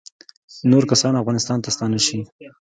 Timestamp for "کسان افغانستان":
0.91-1.57